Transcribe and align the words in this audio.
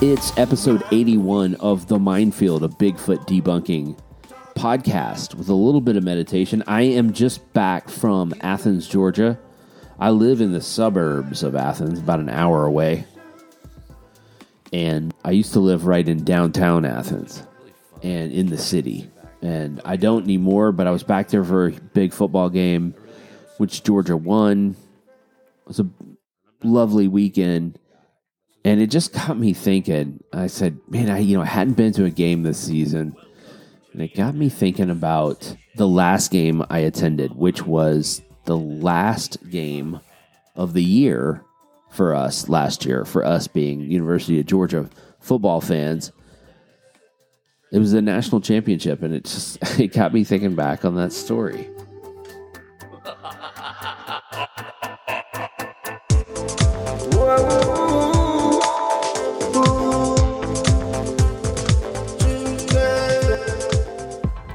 It's 0.00 0.32
episode 0.38 0.84
81 0.92 1.56
of 1.56 1.88
The 1.88 1.98
Minefield, 1.98 2.62
a 2.62 2.68
Bigfoot 2.68 3.26
debunking 3.26 3.98
podcast 4.54 5.34
with 5.34 5.48
a 5.48 5.54
little 5.54 5.80
bit 5.80 5.96
of 5.96 6.04
meditation. 6.04 6.62
I 6.68 6.82
am 6.82 7.12
just 7.12 7.52
back 7.52 7.88
from 7.88 8.32
Athens, 8.40 8.86
Georgia. 8.86 9.40
I 9.98 10.10
live 10.10 10.40
in 10.40 10.52
the 10.52 10.60
suburbs 10.60 11.42
of 11.42 11.56
Athens, 11.56 11.98
about 11.98 12.20
an 12.20 12.28
hour 12.28 12.64
away. 12.64 13.06
And 14.72 15.12
I 15.24 15.32
used 15.32 15.54
to 15.54 15.60
live 15.60 15.84
right 15.84 16.08
in 16.08 16.22
downtown 16.22 16.84
Athens 16.84 17.42
and 18.00 18.30
in 18.30 18.46
the 18.46 18.58
city. 18.58 19.10
And 19.42 19.80
I 19.84 19.96
don't 19.96 20.22
anymore, 20.22 20.70
but 20.70 20.86
I 20.86 20.92
was 20.92 21.02
back 21.02 21.26
there 21.26 21.42
for 21.42 21.66
a 21.66 21.72
big 21.72 22.12
football 22.12 22.50
game, 22.50 22.94
which 23.56 23.82
Georgia 23.82 24.16
won. 24.16 24.76
It 25.62 25.66
was 25.66 25.80
a 25.80 25.88
lovely 26.62 27.08
weekend 27.08 27.80
and 28.64 28.80
it 28.80 28.88
just 28.88 29.12
got 29.12 29.38
me 29.38 29.52
thinking. 29.52 30.22
I 30.32 30.46
said, 30.46 30.78
man, 30.88 31.10
I 31.10 31.18
you 31.18 31.36
know 31.36 31.42
I 31.42 31.46
hadn't 31.46 31.76
been 31.76 31.92
to 31.94 32.04
a 32.04 32.10
game 32.10 32.42
this 32.42 32.58
season, 32.58 33.16
and 33.92 34.02
it 34.02 34.14
got 34.14 34.34
me 34.34 34.48
thinking 34.48 34.90
about 34.90 35.56
the 35.76 35.88
last 35.88 36.30
game 36.30 36.64
I 36.70 36.80
attended, 36.80 37.34
which 37.34 37.64
was 37.66 38.22
the 38.44 38.56
last 38.56 39.38
game 39.50 40.00
of 40.56 40.72
the 40.72 40.82
year 40.82 41.44
for 41.90 42.14
us 42.14 42.48
last 42.48 42.84
year. 42.84 43.04
For 43.04 43.24
us 43.24 43.46
being 43.46 43.80
University 43.80 44.40
of 44.40 44.46
Georgia 44.46 44.88
football 45.20 45.60
fans, 45.60 46.12
it 47.72 47.78
was 47.78 47.92
the 47.92 48.02
national 48.02 48.40
championship, 48.40 49.02
and 49.02 49.14
it 49.14 49.24
just 49.24 49.58
it 49.80 49.92
got 49.92 50.12
me 50.12 50.24
thinking 50.24 50.54
back 50.54 50.84
on 50.84 50.96
that 50.96 51.12
story. 51.12 51.68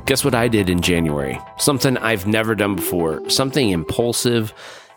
Guess 0.06 0.26
what 0.26 0.36
I 0.36 0.50
did 0.50 0.70
in 0.70 0.82
January? 0.82 1.40
Something 1.58 1.98
I've 1.98 2.28
never 2.28 2.56
done 2.56 2.76
before, 2.76 3.30
something 3.30 3.70
impulsive 3.70 4.54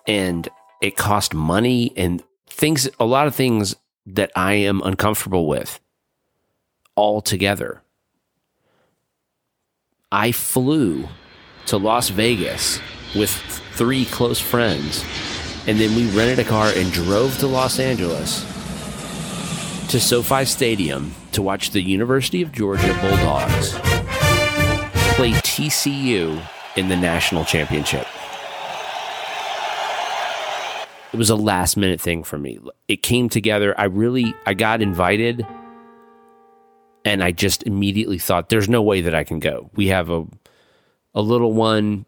and 0.08 0.48
it 0.82 0.96
cost 0.96 1.32
money 1.32 1.92
and 1.96 2.24
things, 2.48 2.88
a 2.98 3.04
lot 3.04 3.28
of 3.28 3.34
things 3.34 3.76
that 4.06 4.32
I 4.34 4.54
am 4.54 4.82
uncomfortable 4.82 5.46
with 5.46 5.78
all 6.96 7.20
together. 7.20 7.82
I 10.10 10.32
flew 10.32 11.08
to 11.66 11.76
Las 11.76 12.08
Vegas 12.08 12.80
with 13.14 13.30
three 13.74 14.06
close 14.06 14.40
friends 14.40 15.04
and 15.68 15.78
then 15.78 15.94
we 15.94 16.10
rented 16.16 16.44
a 16.44 16.48
car 16.48 16.72
and 16.74 16.92
drove 16.92 17.38
to 17.38 17.46
Los 17.46 17.78
Angeles 17.78 18.40
to 19.88 20.00
SoFi 20.00 20.44
Stadium 20.44 21.14
to 21.30 21.42
watch 21.42 21.70
the 21.70 21.80
University 21.80 22.42
of 22.42 22.50
Georgia 22.50 22.96
Bulldogs 23.00 23.95
TCU 25.56 26.38
in 26.76 26.88
the 26.90 26.96
national 26.96 27.42
championship. 27.46 28.06
It 31.14 31.16
was 31.16 31.30
a 31.30 31.34
last 31.34 31.78
minute 31.78 31.98
thing 31.98 32.24
for 32.24 32.36
me. 32.36 32.58
It 32.88 33.02
came 33.02 33.30
together. 33.30 33.74
I 33.80 33.84
really 33.84 34.34
I 34.44 34.52
got 34.52 34.82
invited 34.82 35.46
and 37.06 37.24
I 37.24 37.32
just 37.32 37.62
immediately 37.62 38.18
thought 38.18 38.50
there's 38.50 38.68
no 38.68 38.82
way 38.82 39.00
that 39.00 39.14
I 39.14 39.24
can 39.24 39.38
go. 39.38 39.70
We 39.74 39.86
have 39.86 40.10
a 40.10 40.26
a 41.14 41.22
little 41.22 41.54
one. 41.54 42.04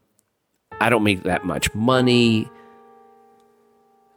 I 0.78 0.90
don't 0.90 1.02
make 1.02 1.22
that 1.22 1.46
much 1.46 1.74
money. 1.74 2.50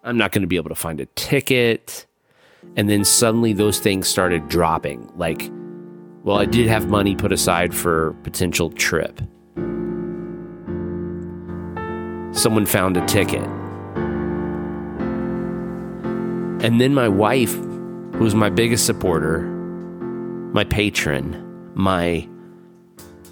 I'm 0.04 0.18
not 0.18 0.34
going 0.34 0.42
to 0.42 0.48
be 0.48 0.58
able 0.58 0.70
to 0.70 0.76
find 0.76 1.00
a 1.00 1.06
ticket. 1.06 2.06
And 2.76 2.90
then 2.90 3.06
suddenly 3.06 3.54
those 3.54 3.80
things 3.80 4.10
started 4.10 4.50
dropping. 4.50 5.10
Like 5.16 5.50
well, 6.24 6.38
I 6.38 6.46
did 6.46 6.68
have 6.68 6.88
money 6.88 7.16
put 7.16 7.32
aside 7.32 7.74
for 7.74 8.14
potential 8.24 8.70
trip. 8.70 9.22
Someone 12.34 12.66
found 12.66 12.96
a 12.96 13.06
ticket. 13.08 13.44
And 16.64 16.80
then 16.80 16.94
my 16.94 17.08
wife, 17.08 17.54
who 17.54 18.20
was 18.20 18.36
my 18.36 18.50
biggest 18.50 18.86
supporter, 18.86 19.42
my 20.54 20.64
patron, 20.64 21.72
my 21.74 22.28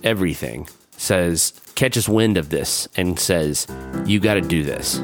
everything, 0.03 0.67
says, 0.97 1.53
catches 1.75 2.09
wind 2.09 2.37
of 2.37 2.49
this 2.49 2.87
and 2.97 3.19
says, 3.19 3.67
You 4.05 4.19
got 4.19 4.33
to 4.33 4.41
do 4.41 4.63
this. 4.63 4.99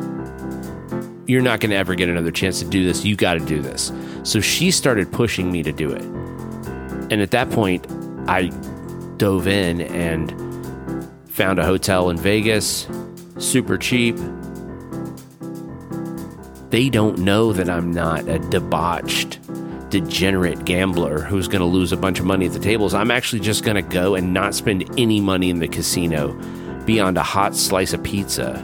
You're 1.28 1.41
not 1.41 1.59
going 1.59 1.69
to 1.69 1.75
ever 1.75 1.94
get 1.94 2.09
another 2.09 2.31
chance 2.31 2.59
to 2.59 2.66
do 2.66 2.84
this. 2.84 3.06
You 3.06 3.16
got 3.16 3.35
to 3.35 3.40
do 3.40 3.62
this. 3.62 3.91
So 4.24 4.40
she 4.41 4.72
started 4.72 5.12
pushing 5.12 5.51
me 5.51 5.62
to 5.63 5.72
do 5.72 5.91
it. 5.91 6.25
And 7.11 7.21
at 7.21 7.31
that 7.31 7.49
point, 7.51 7.85
I 8.27 8.49
dove 9.17 9.47
in 9.47 9.81
and 9.81 10.31
found 11.29 11.59
a 11.59 11.66
hotel 11.66 12.09
in 12.09 12.17
Vegas, 12.17 12.88
super 13.38 13.77
cheap. 13.77 14.17
They 16.69 16.89
don't 16.89 17.19
know 17.19 17.53
that 17.53 17.69
I'm 17.69 17.91
not 17.91 18.27
a 18.27 18.39
debauched, 18.39 19.39
degenerate 19.89 20.65
gambler 20.65 21.21
who's 21.21 21.47
going 21.47 21.61
to 21.61 21.67
lose 21.67 21.91
a 21.91 21.97
bunch 21.97 22.19
of 22.19 22.25
money 22.25 22.47
at 22.47 22.53
the 22.53 22.59
tables. 22.59 22.94
I'm 22.94 23.11
actually 23.11 23.41
just 23.41 23.63
going 23.63 23.75
to 23.75 23.81
go 23.81 24.15
and 24.15 24.33
not 24.33 24.55
spend 24.55 24.89
any 24.97 25.21
money 25.21 25.49
in 25.49 25.59
the 25.59 25.67
casino 25.67 26.33
beyond 26.85 27.17
a 27.17 27.23
hot 27.23 27.55
slice 27.55 27.94
of 27.94 28.03
pizza 28.03 28.55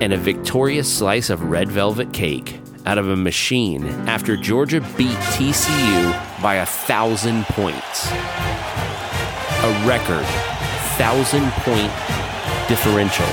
and 0.00 0.12
a 0.12 0.16
victorious 0.16 0.92
slice 0.92 1.30
of 1.30 1.42
red 1.44 1.70
velvet 1.70 2.12
cake 2.12 2.60
out 2.86 2.98
of 2.98 3.08
a 3.08 3.16
machine 3.16 3.86
after 4.08 4.36
Georgia 4.36 4.80
beat 4.96 5.16
TCU 5.34 6.23
by 6.42 6.56
a 6.56 6.66
thousand 6.66 7.44
points. 7.46 8.10
A 8.10 9.84
record 9.86 10.24
thousand 10.96 11.50
point 11.62 11.92
differential 12.68 13.26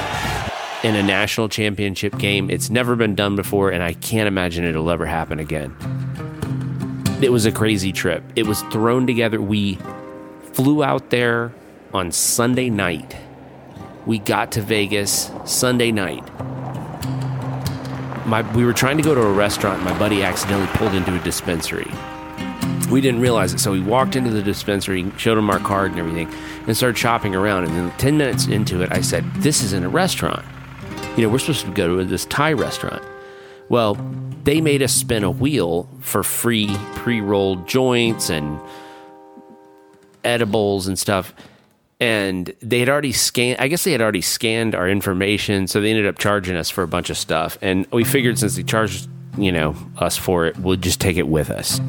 in 0.83 0.95
a 0.95 1.03
national 1.03 1.49
championship 1.49 2.17
game. 2.17 2.49
It's 2.49 2.69
never 2.69 2.95
been 2.95 3.15
done 3.15 3.35
before, 3.35 3.69
and 3.69 3.83
I 3.83 3.93
can't 3.93 4.27
imagine 4.27 4.65
it'll 4.65 4.89
ever 4.89 5.05
happen 5.05 5.39
again. 5.39 5.75
It 7.21 7.31
was 7.31 7.45
a 7.45 7.51
crazy 7.51 7.91
trip. 7.91 8.23
It 8.35 8.47
was 8.47 8.61
thrown 8.63 9.05
together. 9.05 9.41
We 9.41 9.77
flew 10.53 10.83
out 10.83 11.09
there 11.09 11.51
on 11.93 12.11
Sunday 12.11 12.69
night. 12.69 13.15
We 14.05 14.19
got 14.19 14.53
to 14.53 14.61
Vegas 14.61 15.31
Sunday 15.45 15.91
night 15.91 16.27
my 18.31 18.49
we 18.55 18.63
were 18.63 18.73
trying 18.73 18.97
to 18.97 19.03
go 19.03 19.13
to 19.13 19.21
a 19.21 19.31
restaurant. 19.31 19.81
and 19.81 19.85
My 19.85 19.99
buddy 19.99 20.23
accidentally 20.23 20.67
pulled 20.77 20.93
into 20.93 21.13
a 21.13 21.19
dispensary. 21.19 21.91
We 22.91 23.01
didn't 23.01 23.21
realize 23.21 23.53
it, 23.53 23.59
so 23.59 23.71
we 23.71 23.79
walked 23.79 24.15
into 24.15 24.29
the 24.29 24.43
dispensary, 24.43 25.09
showed 25.17 25.37
him 25.37 25.49
our 25.49 25.59
card 25.59 25.91
and 25.91 25.99
everything, 25.99 26.31
and 26.67 26.75
started 26.75 26.97
shopping 26.97 27.35
around. 27.35 27.65
And 27.65 27.75
then 27.75 27.91
ten 27.97 28.17
minutes 28.17 28.47
into 28.47 28.81
it, 28.81 28.91
I 28.91 29.01
said, 29.01 29.23
"This 29.35 29.63
isn't 29.63 29.83
a 29.83 29.89
restaurant. 29.89 30.45
You 31.15 31.23
know, 31.23 31.29
we're 31.29 31.39
supposed 31.39 31.65
to 31.65 31.71
go 31.71 31.97
to 31.97 32.05
this 32.05 32.25
Thai 32.25 32.53
restaurant." 32.53 33.03
Well, 33.69 33.95
they 34.43 34.59
made 34.59 34.81
us 34.81 34.93
spin 34.93 35.23
a 35.23 35.31
wheel 35.31 35.87
for 35.99 36.23
free 36.23 36.75
pre-rolled 36.95 37.67
joints 37.67 38.29
and 38.29 38.59
edibles 40.23 40.87
and 40.87 40.97
stuff 40.97 41.33
and 41.99 42.53
they 42.61 42.79
had 42.79 42.89
already 42.89 43.11
scanned 43.11 43.59
i 43.59 43.67
guess 43.67 43.83
they 43.83 43.91
had 43.91 44.01
already 44.01 44.21
scanned 44.21 44.75
our 44.75 44.87
information 44.87 45.67
so 45.67 45.81
they 45.81 45.89
ended 45.89 46.05
up 46.05 46.17
charging 46.17 46.55
us 46.55 46.69
for 46.69 46.83
a 46.83 46.87
bunch 46.87 47.09
of 47.09 47.17
stuff 47.17 47.57
and 47.61 47.87
we 47.91 48.03
figured 48.03 48.37
since 48.37 48.55
they 48.55 48.63
charged 48.63 49.07
you 49.37 49.51
know 49.51 49.75
us 49.97 50.17
for 50.17 50.45
it 50.45 50.57
we'll 50.59 50.75
just 50.75 51.01
take 51.01 51.17
it 51.17 51.27
with 51.27 51.49
us 51.49 51.79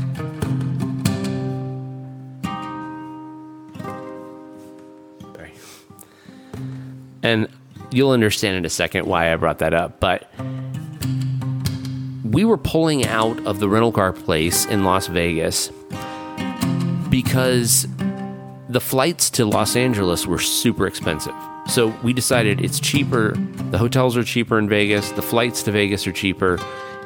and 7.23 7.49
you'll 7.91 8.11
understand 8.11 8.57
in 8.57 8.65
a 8.65 8.71
second 8.71 9.07
why 9.07 9.33
i 9.33 9.37
brought 9.37 9.59
that 9.59 9.75
up 9.75 10.01
but 10.01 10.31
we 12.25 12.45
were 12.45 12.59
pulling 12.59 13.07
out 13.07 13.39
of 13.47 13.61
the 13.61 13.69
rental 13.69 13.93
car 13.93 14.13
place 14.13 14.67
in 14.67 14.85
las 14.85 15.07
vegas 15.07 15.71
because 17.11 17.87
the 18.73 18.81
flights 18.81 19.29
to 19.29 19.45
Los 19.45 19.77
Angeles 19.77 20.27
were 20.27 20.39
super 20.39 20.87
expensive. 20.87 21.35
So 21.67 21.89
we 22.03 22.15
decided 22.15 22.61
it's 22.63 22.81
cheaper. 22.81 23.35
The 23.71 23.77
hotels 23.77 24.17
are 24.17 24.25
cheaper 24.25 24.59
in 24.59 24.67
Vegas. 24.67 25.11
The 25.13 25.21
flights 25.21 25.63
to 25.65 25.73
Vegas 25.73 26.07
are 26.07 26.13
cheaper. 26.13 26.59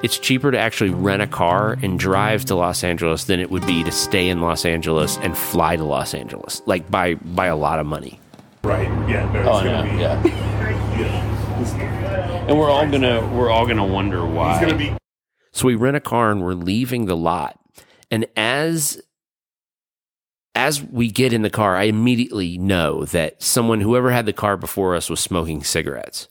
It's 0.05 0.17
cheaper 0.19 0.53
to 0.53 0.59
actually 0.59 0.91
rent 0.91 1.23
a 1.23 1.27
car 1.27 1.77
and 1.83 1.99
drive 1.99 2.45
to 2.47 2.55
Los 2.55 2.85
Angeles 2.85 3.25
than 3.25 3.41
it 3.41 3.51
would 3.51 3.67
be 3.67 3.83
to 3.83 3.91
stay 3.91 4.29
in 4.29 4.41
Los 4.41 4.65
Angeles 4.65 5.19
and 5.19 5.37
fly 5.37 5.75
to 5.75 5.85
Los 5.85 6.15
Angeles, 6.15 6.63
like 6.67 6.89
by 6.89 7.15
by 7.15 7.47
a 7.47 7.57
lot 7.57 7.81
of 7.81 7.87
money. 7.87 8.21
Right. 8.67 8.89
Yeah. 9.09 9.31
No, 9.33 9.43
oh 9.51 9.63
no. 9.63 9.83
Be, 9.83 9.89
yeah. 10.01 10.23
yeah. 10.99 12.47
And 12.49 12.59
we're 12.59 12.71
all 12.71 12.87
gonna 12.91 13.27
we're 13.35 13.51
all 13.51 13.67
gonna 13.67 13.87
wonder 13.87 14.25
why. 14.27 14.61
Gonna 14.61 14.77
be- 14.77 14.97
so 15.53 15.67
we 15.67 15.75
rent 15.75 15.97
a 15.97 16.01
car 16.01 16.31
and 16.31 16.43
we're 16.45 16.53
leaving 16.55 17.07
the 17.07 17.17
lot. 17.17 17.59
And 18.11 18.27
as 18.37 19.01
as 20.55 20.83
we 20.83 21.11
get 21.11 21.33
in 21.33 21.43
the 21.43 21.51
car, 21.51 21.77
I 21.77 21.85
immediately 21.85 22.57
know 22.57 23.05
that 23.07 23.43
someone, 23.43 23.81
whoever 23.83 24.11
had 24.11 24.27
the 24.27 24.33
car 24.33 24.57
before 24.57 24.95
us, 24.97 25.11
was 25.11 25.21
smoking 25.21 25.63
cigarettes. 25.63 26.29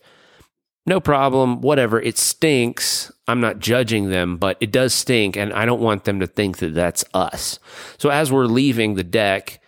no 0.88 1.00
problem, 1.00 1.62
whatever. 1.62 2.02
It 2.02 2.18
stinks. 2.18 3.12
I'm 3.28 3.40
not 3.40 3.60
judging 3.60 4.10
them, 4.10 4.38
but 4.38 4.58
it 4.60 4.72
does 4.72 4.94
stink. 4.94 5.36
And 5.36 5.54
I 5.54 5.66
don't 5.66 5.82
want 5.82 6.04
them 6.04 6.20
to 6.20 6.28
think 6.28 6.58
that 6.58 6.74
that's 6.76 7.04
us. 7.14 7.60
So 7.98 8.10
as 8.10 8.32
we're 8.32 8.46
leaving 8.46 8.96
the 8.96 9.04
deck, 9.04 9.62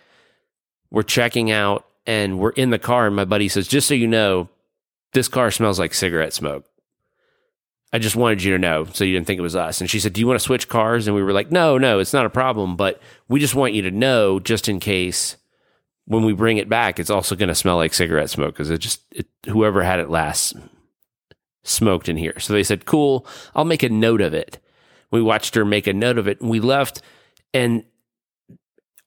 we're 0.90 1.02
checking 1.02 1.50
out 1.50 1.87
and 2.08 2.38
we're 2.38 2.50
in 2.50 2.70
the 2.70 2.78
car. 2.78 3.06
And 3.06 3.14
my 3.14 3.26
buddy 3.26 3.48
says, 3.48 3.68
just 3.68 3.86
so 3.86 3.94
you 3.94 4.08
know, 4.08 4.48
this 5.12 5.28
car 5.28 5.50
smells 5.50 5.78
like 5.78 5.92
cigarette 5.92 6.32
smoke. 6.32 6.64
I 7.92 7.98
just 7.98 8.16
wanted 8.16 8.42
you 8.42 8.52
to 8.52 8.58
know 8.58 8.86
so 8.86 9.04
you 9.04 9.14
didn't 9.14 9.26
think 9.26 9.38
it 9.38 9.42
was 9.42 9.56
us. 9.56 9.80
And 9.80 9.88
she 9.88 10.00
said, 10.00 10.12
Do 10.12 10.20
you 10.20 10.26
want 10.26 10.38
to 10.38 10.44
switch 10.44 10.68
cars? 10.68 11.06
And 11.06 11.14
we 11.14 11.22
were 11.22 11.32
like, 11.32 11.50
No, 11.50 11.78
no, 11.78 12.00
it's 12.00 12.12
not 12.12 12.26
a 12.26 12.30
problem. 12.30 12.76
But 12.76 13.00
we 13.28 13.40
just 13.40 13.54
want 13.54 13.72
you 13.72 13.82
to 13.82 13.90
know 13.90 14.40
just 14.40 14.68
in 14.68 14.80
case 14.80 15.36
when 16.04 16.24
we 16.24 16.32
bring 16.34 16.58
it 16.58 16.68
back, 16.68 16.98
it's 16.98 17.10
also 17.10 17.34
going 17.34 17.48
to 17.48 17.54
smell 17.54 17.76
like 17.76 17.94
cigarette 17.94 18.30
smoke 18.30 18.54
because 18.54 18.70
it 18.70 18.78
just, 18.78 19.02
it, 19.12 19.26
whoever 19.46 19.82
had 19.82 20.00
it 20.00 20.10
last 20.10 20.54
smoked 21.62 22.08
in 22.08 22.16
here. 22.16 22.38
So 22.40 22.52
they 22.52 22.62
said, 22.62 22.84
Cool, 22.84 23.26
I'll 23.54 23.64
make 23.64 23.82
a 23.82 23.88
note 23.88 24.20
of 24.20 24.34
it. 24.34 24.58
We 25.10 25.22
watched 25.22 25.54
her 25.54 25.64
make 25.64 25.86
a 25.86 25.94
note 25.94 26.18
of 26.18 26.28
it 26.28 26.40
and 26.42 26.50
we 26.50 26.60
left. 26.60 27.00
And 27.54 27.84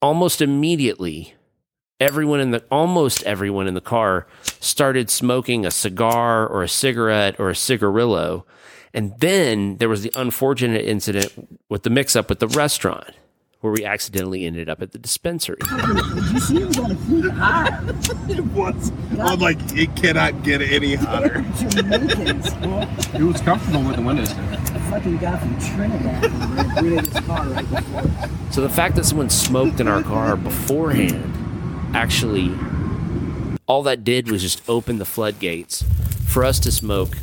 almost 0.02 0.42
immediately, 0.42 1.36
everyone 2.02 2.40
in 2.40 2.50
the 2.50 2.64
almost 2.72 3.24
everyone 3.24 3.68
in 3.68 3.76
the 3.76 3.80
car 3.80 4.26
started 4.60 5.10
smoking 5.10 5.66
a 5.66 5.72
cigar 5.72 6.48
or 6.48 6.64
a 6.64 6.68
cigarette 6.68 7.40
or 7.40 7.50
a 7.50 7.56
cigarillo 7.56 8.44
and 8.94 9.14
then 9.20 9.78
there 9.78 9.88
was 9.88 10.02
the 10.02 10.12
unfortunate 10.16 10.84
incident 10.84 11.60
with 11.70 11.84
the 11.84 11.90
mix 11.90 12.16
up 12.16 12.28
with 12.28 12.40
the 12.40 12.48
restaurant 12.48 13.12
where 13.62 13.72
we 13.72 13.86
accidentally 13.86 14.46
ended 14.48 14.68
up 14.68 14.82
at 14.82 14.92
the 14.92 14.98
dispensary. 14.98 15.58
Did 15.60 16.32
you 16.32 16.40
see 16.40 16.58
it 16.64 16.66
was 16.66 16.80
on 16.80 16.92
a 16.92 17.32
hot? 17.32 17.84
It 18.28 18.44
was. 18.46 18.92
I'm 19.20 19.40
like, 19.40 19.60
it 19.78 19.96
cannot 19.96 20.42
get 20.42 20.64
any 20.64 20.96
hotter. 20.96 21.46
Jamaicans, 21.60 22.52
bro. 22.56 22.88
It 23.14 23.22
was 23.22 23.40
comfortable 23.42 23.84
with 23.84 23.98
the 23.98 24.02
windows 24.02 24.34
down. 24.34 24.54
A 24.56 24.80
fucking 24.90 25.18
guy 25.18 25.38
from 25.38 25.60
Trinidad 25.60 26.26
who 26.80 26.96
rented 26.96 27.24
car 27.24 27.48
right 27.50 27.70
before. 27.70 28.52
So 28.52 28.62
the 28.62 28.70
fact 28.70 28.96
that 28.96 29.04
someone 29.04 29.30
smoked 29.30 29.80
in 29.80 29.88
our 29.88 30.02
car 30.02 30.36
beforehand 30.36 31.41
actually 31.94 32.54
all 33.68 33.84
that 33.84 34.04
did 34.04 34.30
was 34.30 34.42
just 34.42 34.62
open 34.68 34.98
the 34.98 35.06
floodgates 35.06 35.84
for 36.28 36.44
us 36.44 36.60
to 36.60 36.72
smoke 36.72 37.18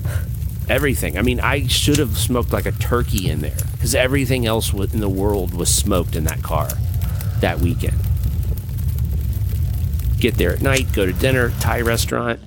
everything. 0.69 1.19
I 1.19 1.23
mean, 1.23 1.41
I 1.41 1.67
should 1.67 1.99
have 1.99 2.17
smoked 2.17 2.53
like 2.53 2.67
a 2.67 2.73
turkey 2.73 3.29
in 3.29 3.41
there 3.41 3.57
because 3.73 3.95
everything 3.95 4.47
else 4.47 4.73
in 4.73 5.01
the 5.01 5.09
world 5.09 5.55
was 5.55 5.75
smoked 5.75 6.17
in 6.17 6.25
that 6.25 6.43
car 6.43 6.69
that 7.41 7.61
weekend. 7.61 7.99
Get 10.19 10.37
there 10.37 10.53
at 10.53 10.63
night, 10.63 10.93
go 10.93 11.07
to 11.07 11.13
dinner, 11.13 11.51
Thai 11.61 11.83
restaurant, 11.83 12.41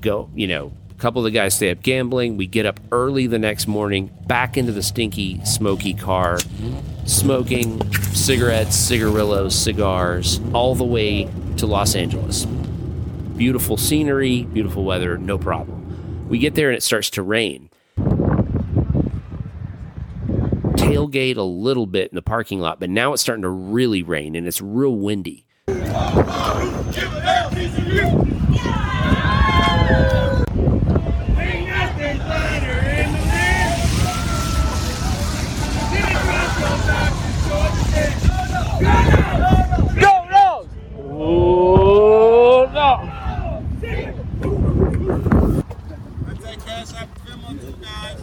go, 0.00 0.30
you 0.34 0.46
know, 0.46 0.72
a 0.90 0.94
couple 1.00 1.20
of 1.20 1.24
the 1.24 1.30
guys 1.30 1.54
stay 1.54 1.70
up 1.70 1.82
gambling. 1.82 2.36
We 2.36 2.46
get 2.46 2.66
up 2.66 2.80
early 2.90 3.26
the 3.26 3.38
next 3.38 3.66
morning, 3.66 4.10
back 4.26 4.56
into 4.56 4.72
the 4.72 4.82
stinky, 4.82 5.44
smoky 5.44 5.92
car, 5.92 6.38
smoking 7.08 7.80
cigarettes, 8.12 8.76
cigarillos, 8.76 9.54
cigars, 9.54 10.40
all 10.52 10.74
the 10.74 10.84
way 10.84 11.28
to 11.56 11.66
Los 11.66 11.94
Angeles. 11.94 12.46
Beautiful 13.36 13.76
scenery, 13.76 14.42
beautiful 14.42 14.84
weather, 14.84 15.16
no 15.16 15.38
problem. 15.38 16.28
We 16.28 16.38
get 16.38 16.54
there 16.54 16.68
and 16.68 16.76
it 16.76 16.82
starts 16.82 17.10
to 17.10 17.22
rain. 17.22 17.70
Tailgate 20.76 21.36
a 21.36 21.42
little 21.42 21.86
bit 21.86 22.10
in 22.10 22.16
the 22.16 22.22
parking 22.22 22.60
lot, 22.60 22.78
but 22.78 22.90
now 22.90 23.12
it's 23.12 23.22
starting 23.22 23.42
to 23.42 23.48
really 23.48 24.02
rain 24.02 24.34
and 24.36 24.46
it's 24.46 24.60
real 24.60 24.94
windy. 24.94 25.46
I 46.26 46.34
take 46.40 46.64
cash 46.64 46.94
out 46.94 47.08
for 47.08 47.26
film 47.26 47.44
on 47.44 47.58
two 47.58 47.72
guys. 47.82 48.20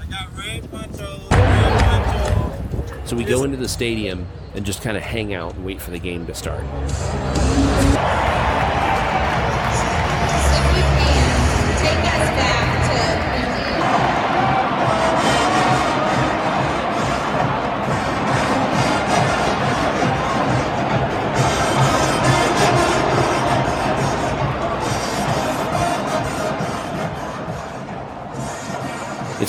I 0.00 0.04
got 0.06 0.36
red 0.36 0.70
poncho, 0.70 1.20
red 1.30 1.80
poncho. 1.82 2.95
So 3.06 3.14
we 3.14 3.22
go 3.22 3.44
into 3.44 3.56
the 3.56 3.68
stadium 3.68 4.26
and 4.54 4.66
just 4.66 4.82
kind 4.82 4.96
of 4.96 5.02
hang 5.04 5.32
out 5.32 5.54
and 5.54 5.64
wait 5.64 5.80
for 5.80 5.92
the 5.92 5.98
game 6.00 6.26
to 6.26 6.34
start. 6.34 6.58
If 6.58 6.68
you 10.76 10.82
can, 10.82 11.78
take 11.78 11.98
us 12.02 12.28
back 12.30 12.75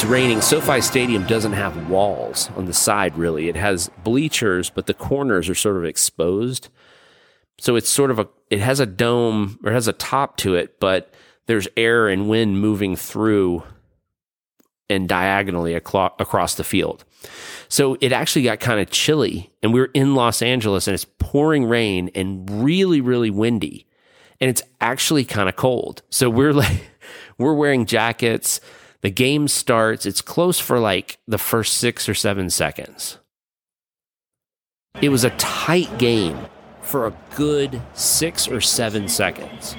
raining. 0.08 0.42
SoFi 0.42 0.82
Stadium 0.82 1.26
doesn't 1.26 1.54
have 1.54 1.90
walls 1.90 2.50
on 2.56 2.66
the 2.66 2.74
side, 2.74 3.18
really. 3.18 3.50
It 3.50 3.56
has 3.56 3.90
bleachers, 4.04 4.70
but 4.70 4.86
the 4.86 4.94
corners 4.94 5.50
are 5.50 5.56
sort 5.56 5.78
of 5.78 5.86
exposed. 5.86 6.70
So 7.60 7.76
it's 7.76 7.90
sort 7.90 8.12
of 8.12 8.20
a, 8.20 8.28
it 8.50 8.60
has 8.60 8.80
a 8.80 8.86
dome 8.86 9.60
or 9.64 9.72
has 9.72 9.88
a 9.88 9.94
top 9.94 10.38
to 10.38 10.56
it, 10.56 10.80
but 10.80 11.14
there's 11.48 11.68
air 11.76 12.08
and 12.08 12.30
wind 12.30 12.60
moving 12.62 12.96
through 12.96 13.64
and 14.90 15.10
diagonally 15.10 15.74
across 15.74 16.56
the 16.56 16.64
field. 16.64 17.04
So 17.68 17.98
it 18.00 18.14
actually 18.14 18.44
got 18.44 18.62
kind 18.62 18.80
of 18.80 18.90
chilly, 18.90 19.52
and 19.62 19.74
we 19.74 19.82
were 19.82 19.92
in 19.94 20.16
Los 20.16 20.42
Angeles 20.42 20.88
and 20.88 20.94
it's 20.94 21.06
pouring 21.20 21.66
rain 21.66 22.10
and 22.16 22.64
really, 22.64 23.02
really 23.02 23.30
windy. 23.30 23.86
And 24.40 24.50
it's 24.50 24.62
actually 24.80 25.26
kind 25.26 25.50
of 25.50 25.56
cold. 25.56 26.04
So 26.10 26.30
we're 26.30 26.54
like, 26.54 26.90
we're 27.38 27.56
wearing 27.56 27.86
jackets. 27.86 28.62
The 29.08 29.12
game 29.12 29.48
starts. 29.48 30.06
It's 30.06 30.20
close 30.20 30.60
for 30.60 30.80
like 30.80 31.18
the 31.30 31.38
first 31.38 31.78
six 31.78 32.10
or 32.10 32.14
seven 32.14 32.50
seconds. 32.50 33.20
It 35.02 35.08
was 35.08 35.24
a 35.24 35.30
tight 35.38 35.98
game 35.98 36.38
for 36.82 37.08
a 37.08 37.14
good 37.38 37.82
six 37.94 38.50
or 38.50 38.60
seven 38.60 39.08
seconds. 39.08 39.78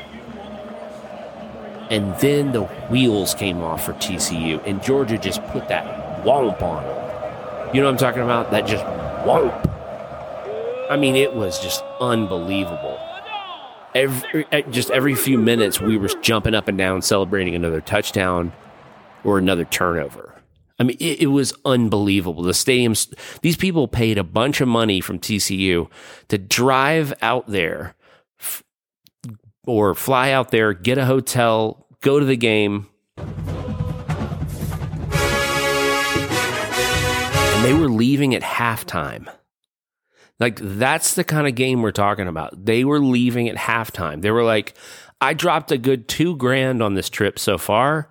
And 1.90 2.18
then 2.20 2.52
the 2.52 2.62
wheels 2.88 3.34
came 3.34 3.58
off 3.58 3.84
for 3.84 3.92
TCU, 3.92 4.66
and 4.66 4.82
Georgia 4.82 5.18
just 5.18 5.44
put 5.48 5.68
that 5.68 6.24
womp 6.24 6.62
on 6.62 6.82
them. 6.84 7.74
You 7.74 7.82
know 7.82 7.88
what 7.88 7.92
I'm 7.92 7.98
talking 7.98 8.22
about? 8.22 8.50
That 8.50 8.66
just 8.66 8.82
womp. 9.26 10.88
I 10.90 10.96
mean, 10.96 11.16
it 11.16 11.34
was 11.34 11.60
just 11.60 11.84
unbelievable. 12.00 12.98
Every, 13.94 14.46
just 14.70 14.88
every 14.88 15.14
few 15.14 15.36
minutes, 15.36 15.82
we 15.82 15.98
were 15.98 16.08
jumping 16.22 16.54
up 16.54 16.66
and 16.66 16.78
down, 16.78 17.02
celebrating 17.02 17.54
another 17.54 17.82
touchdown 17.82 18.54
or 19.24 19.38
another 19.38 19.64
turnover. 19.64 20.34
I 20.78 20.84
mean, 20.84 20.96
it, 21.00 21.22
it 21.22 21.26
was 21.26 21.52
unbelievable. 21.64 22.42
The 22.42 22.52
stadiums, 22.52 23.12
these 23.40 23.56
people 23.56 23.88
paid 23.88 24.16
a 24.16 24.24
bunch 24.24 24.60
of 24.60 24.68
money 24.68 25.00
from 25.00 25.18
TCU 25.18 25.90
to 26.28 26.38
drive 26.38 27.12
out 27.20 27.48
there 27.48 27.96
f- 28.38 28.62
or 29.66 29.94
fly 29.94 30.30
out 30.30 30.50
there, 30.50 30.72
get 30.72 30.98
a 30.98 31.04
hotel, 31.04 31.86
go 32.00 32.20
to 32.20 32.26
the 32.26 32.36
game. 32.36 32.86
And 37.56 37.64
they 37.64 37.74
were 37.74 37.88
leaving 37.88 38.36
at 38.36 38.42
halftime. 38.42 39.28
Like, 40.38 40.60
that's 40.62 41.14
the 41.14 41.24
kind 41.24 41.48
of 41.48 41.56
game 41.56 41.82
we're 41.82 41.90
talking 41.90 42.28
about. 42.28 42.64
They 42.64 42.84
were 42.84 43.00
leaving 43.00 43.48
at 43.48 43.56
halftime. 43.56 44.22
They 44.22 44.30
were 44.30 44.44
like, 44.44 44.74
I 45.20 45.34
dropped 45.34 45.72
a 45.72 45.78
good 45.78 46.06
two 46.06 46.36
grand 46.36 46.80
on 46.80 46.94
this 46.94 47.10
trip 47.10 47.40
so 47.40 47.58
far. 47.58 48.08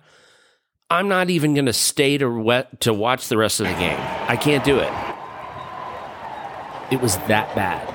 I'm 0.90 1.06
not 1.06 1.28
even 1.28 1.52
going 1.52 1.66
to 1.66 1.74
stay 1.74 2.16
to 2.16 2.66
to 2.80 2.94
watch 2.94 3.28
the 3.28 3.36
rest 3.36 3.60
of 3.60 3.66
the 3.66 3.74
game. 3.74 3.98
I 4.26 4.36
can't 4.36 4.64
do 4.64 4.78
it. 4.78 4.90
It 6.90 7.02
was 7.02 7.18
that 7.28 7.54
bad. 7.54 7.94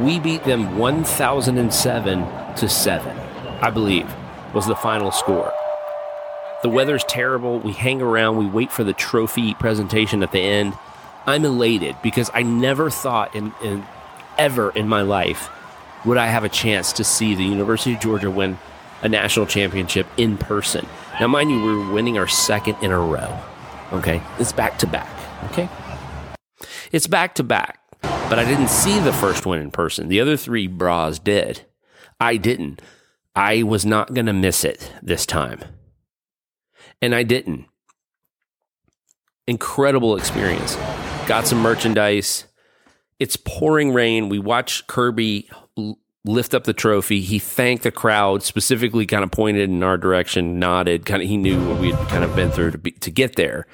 We 0.00 0.18
beat 0.18 0.44
them 0.44 0.78
1007 0.78 2.54
to 2.56 2.68
7, 2.70 3.18
I 3.60 3.68
believe, 3.68 4.10
was 4.54 4.66
the 4.66 4.74
final 4.74 5.12
score. 5.12 5.52
The 6.62 6.70
weather's 6.70 7.04
terrible. 7.04 7.58
We 7.58 7.72
hang 7.72 8.00
around, 8.00 8.38
we 8.38 8.46
wait 8.46 8.72
for 8.72 8.82
the 8.82 8.94
trophy 8.94 9.52
presentation 9.52 10.22
at 10.22 10.32
the 10.32 10.40
end. 10.40 10.72
I'm 11.26 11.44
elated 11.44 11.96
because 12.02 12.30
I 12.32 12.44
never 12.44 12.88
thought 12.88 13.34
in, 13.34 13.52
in 13.62 13.84
ever 14.38 14.70
in 14.70 14.88
my 14.88 15.02
life 15.02 15.50
would 16.06 16.16
I 16.16 16.28
have 16.28 16.44
a 16.44 16.48
chance 16.48 16.94
to 16.94 17.04
see 17.04 17.34
the 17.34 17.44
University 17.44 17.92
of 17.92 18.00
Georgia 18.00 18.30
win 18.30 18.56
a 19.02 19.08
national 19.10 19.44
championship 19.44 20.06
in 20.16 20.38
person. 20.38 20.86
Now, 21.22 21.28
mind 21.28 21.52
you, 21.52 21.62
we're 21.62 21.92
winning 21.92 22.18
our 22.18 22.26
second 22.26 22.78
in 22.82 22.90
a 22.90 22.98
row. 22.98 23.38
Okay, 23.92 24.20
it's 24.40 24.50
back 24.50 24.76
to 24.80 24.88
back. 24.88 25.08
Okay, 25.52 25.68
it's 26.90 27.06
back 27.06 27.36
to 27.36 27.44
back. 27.44 27.78
But 28.00 28.40
I 28.40 28.44
didn't 28.44 28.70
see 28.70 28.98
the 28.98 29.12
first 29.12 29.46
one 29.46 29.60
in 29.60 29.70
person. 29.70 30.08
The 30.08 30.20
other 30.20 30.36
three 30.36 30.66
bras 30.66 31.20
did. 31.20 31.64
I 32.18 32.38
didn't. 32.38 32.82
I 33.36 33.62
was 33.62 33.86
not 33.86 34.14
going 34.14 34.26
to 34.26 34.32
miss 34.32 34.64
it 34.64 34.92
this 35.00 35.24
time. 35.24 35.62
and 37.00 37.14
I 37.14 37.22
didn't. 37.22 37.66
Incredible 39.46 40.16
experience. 40.16 40.74
Got 41.28 41.46
some 41.46 41.58
merchandise. 41.62 42.46
It's 43.20 43.36
pouring 43.36 43.92
rain. 43.92 44.28
We 44.28 44.40
watch 44.40 44.88
Kirby 44.88 45.48
lift 46.24 46.54
up 46.54 46.64
the 46.64 46.72
trophy. 46.72 47.20
He 47.20 47.38
thanked 47.38 47.82
the 47.82 47.90
crowd, 47.90 48.42
specifically 48.42 49.06
kind 49.06 49.24
of 49.24 49.30
pointed 49.30 49.68
in 49.68 49.82
our 49.82 49.98
direction, 49.98 50.58
nodded. 50.58 51.04
Kind 51.04 51.22
of, 51.22 51.28
he 51.28 51.36
knew 51.36 51.68
what 51.68 51.80
we 51.80 51.90
had 51.90 52.08
kind 52.08 52.24
of 52.24 52.36
been 52.36 52.50
through 52.50 52.70
to 52.72 52.78
be, 52.78 52.92
to 52.92 53.10
get 53.10 53.36
there. 53.36 53.66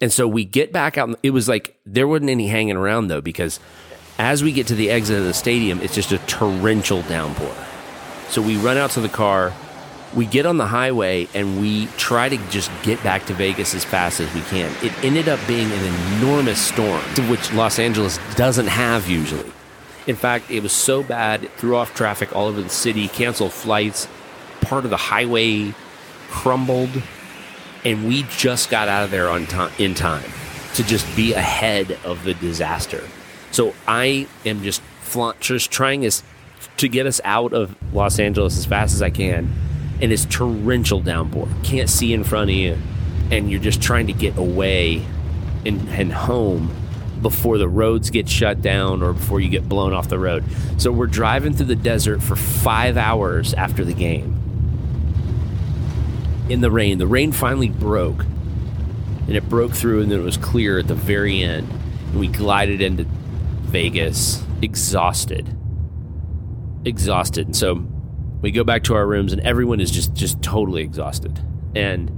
And 0.00 0.12
so 0.12 0.26
we 0.26 0.44
get 0.44 0.72
back 0.72 0.96
out. 0.96 1.18
It 1.22 1.30
was 1.30 1.48
like 1.48 1.78
there 1.84 2.08
wasn't 2.08 2.30
any 2.30 2.48
hanging 2.48 2.76
around 2.76 3.08
though, 3.08 3.20
because 3.20 3.60
as 4.18 4.42
we 4.42 4.52
get 4.52 4.66
to 4.68 4.74
the 4.74 4.90
exit 4.90 5.18
of 5.18 5.24
the 5.24 5.34
stadium, 5.34 5.80
it's 5.80 5.94
just 5.94 6.12
a 6.12 6.18
torrential 6.18 7.02
downpour. 7.02 7.54
So 8.28 8.40
we 8.40 8.56
run 8.56 8.78
out 8.78 8.90
to 8.92 9.00
the 9.00 9.08
car, 9.08 9.52
we 10.14 10.24
get 10.24 10.46
on 10.46 10.56
the 10.56 10.66
highway, 10.66 11.28
and 11.34 11.60
we 11.60 11.86
try 11.98 12.28
to 12.28 12.36
just 12.48 12.70
get 12.82 13.02
back 13.02 13.26
to 13.26 13.34
Vegas 13.34 13.74
as 13.74 13.84
fast 13.84 14.20
as 14.20 14.32
we 14.34 14.40
can. 14.42 14.72
It 14.82 14.92
ended 15.04 15.28
up 15.28 15.40
being 15.46 15.70
an 15.70 16.16
enormous 16.16 16.60
storm, 16.60 17.02
which 17.28 17.52
Los 17.52 17.78
Angeles 17.78 18.18
doesn't 18.34 18.68
have 18.68 19.08
usually. 19.08 19.52
In 20.06 20.16
fact, 20.16 20.50
it 20.50 20.62
was 20.62 20.72
so 20.72 21.02
bad, 21.02 21.44
it 21.44 21.52
threw 21.52 21.76
off 21.76 21.94
traffic 21.94 22.34
all 22.34 22.48
over 22.48 22.60
the 22.60 22.68
city, 22.68 23.08
canceled 23.08 23.52
flights, 23.52 24.08
part 24.60 24.84
of 24.84 24.90
the 24.90 24.96
highway 24.96 25.74
crumbled, 26.28 27.02
and 27.84 28.06
we 28.08 28.24
just 28.24 28.70
got 28.70 28.88
out 28.88 29.04
of 29.04 29.10
there 29.10 29.28
on 29.28 29.46
in 29.78 29.94
time 29.94 30.30
to 30.74 30.82
just 30.82 31.14
be 31.14 31.34
ahead 31.34 31.98
of 32.04 32.24
the 32.24 32.34
disaster. 32.34 33.02
So 33.50 33.74
I 33.86 34.26
am 34.46 34.62
just 34.62 34.82
just 35.40 35.70
trying 35.70 36.06
as 36.06 36.22
to 36.78 36.88
get 36.88 37.06
us 37.06 37.20
out 37.22 37.52
of 37.52 37.76
Los 37.92 38.18
Angeles 38.18 38.56
as 38.56 38.64
fast 38.64 38.94
as 38.94 39.02
I 39.02 39.10
can, 39.10 39.52
and 40.00 40.10
it's 40.10 40.24
torrential 40.24 41.00
downpour. 41.00 41.48
Can't 41.62 41.90
see 41.90 42.14
in 42.14 42.24
front 42.24 42.50
of 42.50 42.56
you, 42.56 42.78
and 43.30 43.50
you're 43.50 43.60
just 43.60 43.82
trying 43.82 44.06
to 44.06 44.12
get 44.14 44.36
away 44.38 45.04
and, 45.66 45.86
and 45.90 46.12
home 46.12 46.74
before 47.22 47.58
the 47.58 47.68
roads 47.68 48.10
get 48.10 48.28
shut 48.28 48.60
down 48.60 49.02
or 49.02 49.12
before 49.12 49.40
you 49.40 49.48
get 49.48 49.68
blown 49.68 49.92
off 49.92 50.08
the 50.08 50.18
road. 50.18 50.44
So 50.78 50.92
we're 50.92 51.06
driving 51.06 51.54
through 51.54 51.66
the 51.66 51.76
desert 51.76 52.22
for 52.22 52.36
five 52.36 52.96
hours 52.96 53.54
after 53.54 53.84
the 53.84 53.94
game 53.94 54.42
in 56.48 56.60
the 56.60 56.70
rain. 56.70 56.98
The 56.98 57.06
rain 57.06 57.32
finally 57.32 57.70
broke, 57.70 58.24
and 59.26 59.30
it 59.30 59.48
broke 59.48 59.72
through, 59.72 60.02
and 60.02 60.10
then 60.10 60.20
it 60.20 60.22
was 60.22 60.36
clear 60.36 60.78
at 60.78 60.88
the 60.88 60.94
very 60.94 61.42
end. 61.42 61.68
And 62.10 62.20
we 62.20 62.28
glided 62.28 62.80
into 62.80 63.04
Vegas, 63.62 64.44
exhausted, 64.60 65.56
exhausted. 66.84 67.46
And 67.46 67.56
so 67.56 67.86
we 68.42 68.50
go 68.50 68.64
back 68.64 68.84
to 68.84 68.94
our 68.94 69.06
rooms, 69.06 69.32
and 69.32 69.40
everyone 69.42 69.80
is 69.80 69.90
just 69.90 70.14
just 70.14 70.42
totally 70.42 70.82
exhausted 70.82 71.40
and 71.74 72.10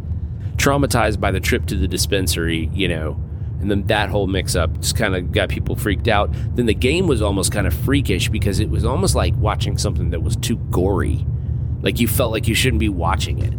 traumatized 0.57 1.21
by 1.21 1.31
the 1.31 1.41
trip 1.41 1.67
to 1.67 1.77
the 1.77 1.89
dispensary. 1.89 2.71
You 2.73 2.89
know. 2.89 3.24
And 3.65 3.71
then 3.71 3.87
that 3.87 4.11
whole 4.11 4.27
mix 4.27 4.55
up 4.55 4.79
just 4.79 4.95
kind 4.95 5.17
of 5.17 5.33
got 5.33 5.49
people 5.49 5.75
freaked 5.75 6.07
out. 6.07 6.29
Then 6.55 6.67
the 6.67 6.75
game 6.75 7.07
was 7.07 7.23
almost 7.23 7.51
kind 7.51 7.67
of 7.67 7.73
freakish 7.73 8.29
because 8.29 8.61
it 8.61 8.69
was 8.69 8.85
almost 8.85 9.15
like 9.15 9.35
watching 9.37 9.79
something 9.79 10.11
that 10.11 10.23
was 10.23 10.37
too 10.37 10.57
gory. 10.71 11.25
Like 11.81 11.99
you 11.99 12.07
felt 12.07 12.31
like 12.31 12.47
you 12.47 12.55
shouldn't 12.55 12.81
be 12.81 12.91
watching 12.91 13.39
it 13.43 13.55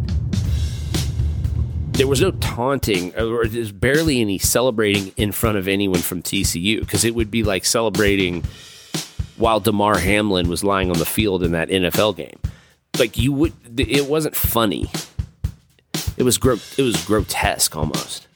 there 1.96 2.06
was 2.06 2.20
no 2.20 2.30
taunting 2.32 3.14
or 3.18 3.46
there's 3.46 3.72
barely 3.72 4.20
any 4.20 4.36
celebrating 4.36 5.14
in 5.16 5.32
front 5.32 5.56
of 5.56 5.66
anyone 5.66 6.00
from 6.00 6.22
TCU 6.22 6.80
because 6.80 7.04
it 7.04 7.14
would 7.14 7.30
be 7.30 7.42
like 7.42 7.64
celebrating 7.64 8.44
while 9.36 9.60
Damar 9.60 9.98
Hamlin 9.98 10.48
was 10.48 10.62
lying 10.62 10.90
on 10.90 10.98
the 10.98 11.06
field 11.06 11.42
in 11.42 11.52
that 11.52 11.68
NFL 11.70 12.16
game. 12.16 12.38
Like 12.98 13.16
you 13.16 13.32
would, 13.32 13.54
it 13.78 14.06
wasn't 14.06 14.36
funny. 14.36 14.90
It 16.18 16.22
was 16.22 16.36
gro- 16.36 16.58
it 16.76 16.82
was 16.82 17.02
grotesque 17.04 17.74
almost. 17.74 18.26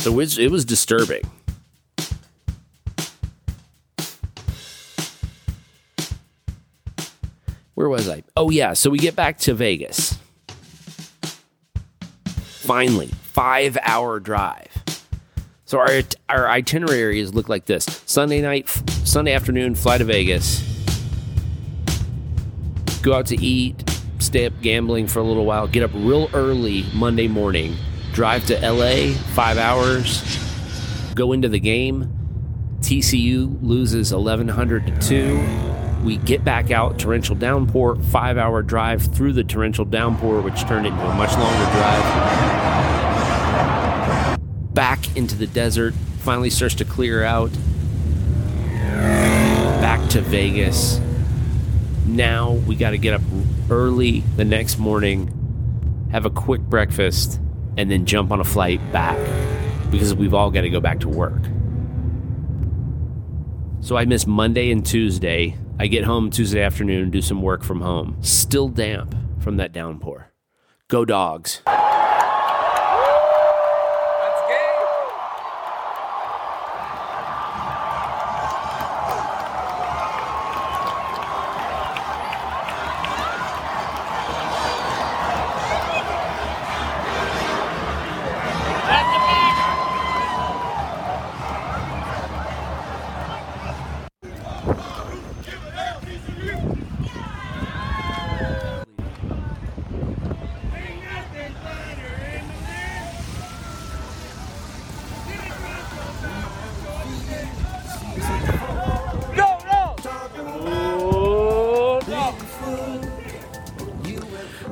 So 0.00 0.12
it 0.12 0.14
was, 0.14 0.38
it 0.38 0.50
was 0.50 0.64
disturbing. 0.64 1.22
Where 7.74 7.88
was 7.88 8.08
I? 8.08 8.22
Oh 8.36 8.50
yeah, 8.50 8.72
so 8.72 8.90
we 8.90 8.98
get 8.98 9.14
back 9.14 9.38
to 9.40 9.54
Vegas. 9.54 10.18
Finally 12.22 13.08
five 13.08 13.76
hour 13.82 14.20
drive. 14.20 14.68
So 15.64 15.78
our, 15.78 15.88
our 16.28 16.48
itineraries 16.48 17.32
look 17.32 17.48
like 17.48 17.66
this. 17.66 17.84
Sunday 18.06 18.40
night 18.40 18.68
sunday 19.04 19.32
afternoon 19.32 19.74
fly 19.74 19.98
to 19.98 20.04
vegas. 20.04 20.62
Go 23.02 23.14
out 23.14 23.26
to 23.26 23.36
eat 23.36 23.88
stay 24.18 24.46
up 24.46 24.52
gambling 24.60 25.06
for 25.06 25.18
a 25.18 25.22
little 25.22 25.46
while 25.46 25.66
get 25.66 25.82
up 25.82 25.90
real 25.94 26.28
early 26.34 26.84
monday 26.94 27.26
morning 27.26 27.74
drive 28.12 28.44
to 28.46 28.70
la 28.70 29.12
five 29.34 29.58
hours 29.58 30.22
go 31.14 31.32
into 31.32 31.48
the 31.48 31.60
game. 31.60 32.16
Tcu 32.80 33.58
loses 33.62 34.12
1100 34.12 34.86
to 34.86 34.98
2 35.08 35.70
we 36.02 36.16
get 36.16 36.44
back 36.44 36.70
out 36.70 36.98
torrential 36.98 37.34
downpour 37.34 37.96
five 37.96 38.38
hour 38.38 38.62
drive 38.62 39.02
through 39.14 39.34
the 39.34 39.44
torrential 39.44 39.84
downpour 39.84 40.40
which 40.40 40.60
turned 40.62 40.86
into 40.86 41.00
a 41.00 41.14
much 41.14 41.32
longer 41.32 41.70
drive. 41.72 42.04
Back 44.74 45.16
into 45.16 45.36
the 45.36 45.46
desert 45.46 45.94
finally 46.20 46.50
starts 46.50 46.76
to 46.76 46.84
clear 46.84 47.22
out. 47.22 47.50
Back 49.80 50.08
to 50.10 50.20
vegas. 50.22 51.00
Now 52.06 52.52
we 52.52 52.76
got 52.76 52.90
to 52.90 52.98
get 52.98 53.14
up 53.14 53.22
early 53.68 54.20
the 54.36 54.44
next 54.44 54.78
morning 54.78 55.36
have 56.12 56.26
a 56.26 56.30
quick 56.30 56.60
breakfast 56.62 57.38
and 57.76 57.90
then 57.90 58.04
jump 58.04 58.30
on 58.30 58.40
a 58.40 58.44
flight 58.44 58.80
back 58.92 59.18
because 59.90 60.14
we've 60.14 60.34
all 60.34 60.50
got 60.50 60.62
to 60.62 60.70
go 60.70 60.80
back 60.80 61.00
to 61.00 61.08
work 61.08 61.42
so 63.80 63.96
i 63.96 64.04
miss 64.04 64.26
monday 64.26 64.70
and 64.70 64.84
tuesday 64.86 65.56
I 65.80 65.86
get 65.86 66.04
home 66.04 66.28
Tuesday 66.28 66.60
afternoon, 66.60 67.08
do 67.10 67.22
some 67.22 67.40
work 67.40 67.64
from 67.64 67.80
home. 67.80 68.18
Still 68.20 68.68
damp 68.68 69.14
from 69.38 69.56
that 69.56 69.72
downpour. 69.72 70.30
Go 70.88 71.06
dogs. 71.06 71.62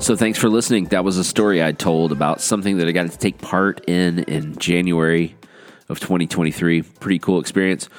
So 0.08 0.16
thanks 0.16 0.38
for 0.38 0.48
listening. 0.48 0.86
That 0.86 1.04
was 1.04 1.18
a 1.18 1.22
story 1.22 1.62
I 1.62 1.72
told 1.72 2.12
about 2.12 2.40
something 2.40 2.78
that 2.78 2.88
I 2.88 2.92
got 2.92 3.10
to 3.10 3.18
take 3.18 3.42
part 3.42 3.86
in 3.86 4.20
in 4.20 4.56
January 4.56 5.36
of 5.90 6.00
2023. 6.00 6.80
Pretty 6.80 7.18
cool 7.18 7.38
experience. 7.38 7.90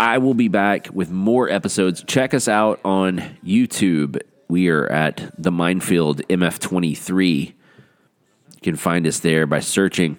I 0.00 0.18
will 0.18 0.34
be 0.34 0.48
back 0.48 0.88
with 0.92 1.08
more 1.08 1.48
episodes. 1.48 2.02
Check 2.02 2.34
us 2.34 2.48
out 2.48 2.80
on 2.84 3.18
YouTube. 3.46 4.20
We 4.48 4.68
are 4.68 4.88
at 4.88 5.32
the 5.38 5.52
Minefield 5.52 6.26
MF23. 6.26 7.46
You 7.46 7.54
can 8.60 8.74
find 8.74 9.06
us 9.06 9.20
there 9.20 9.46
by 9.46 9.60
searching. 9.60 10.18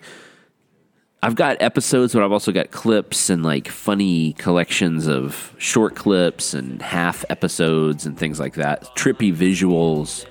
I've 1.22 1.36
got 1.36 1.62
episodes, 1.62 2.14
but 2.14 2.24
I've 2.24 2.32
also 2.32 2.54
got 2.54 2.72
clips 2.72 3.30
and 3.30 3.44
like 3.44 3.68
funny 3.68 4.32
collections 4.38 5.06
of 5.06 5.54
short 5.58 5.98
clips 5.98 6.54
and 6.54 6.82
half 6.82 7.26
episodes 7.28 8.06
and 8.06 8.18
things 8.18 8.40
like 8.40 8.54
that. 8.54 8.84
Trippy 8.96 9.36
visuals. 9.36 10.26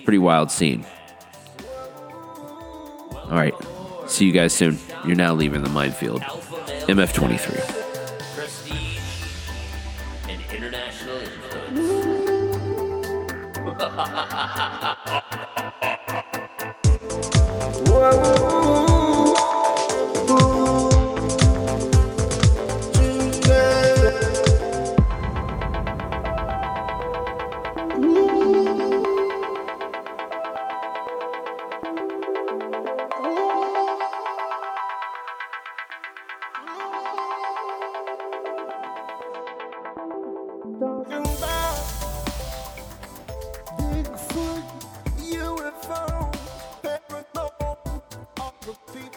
It's 0.00 0.04
a 0.04 0.06
pretty 0.06 0.18
wild 0.18 0.50
scene. 0.50 0.86
All 3.12 3.32
right. 3.32 3.52
See 4.06 4.24
you 4.24 4.32
guys 4.32 4.54
soon. 4.54 4.78
You're 5.04 5.14
now 5.14 5.34
leaving 5.34 5.62
the 5.62 5.68
minefield. 5.68 6.22
MF23. 6.22 8.34
prestige, 8.34 8.98
and 10.26 10.40
international 10.50 11.18
influence. 11.18 11.80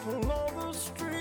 from 0.04 0.30
all 0.30 0.50
the 0.50 0.72
street. 0.74 1.13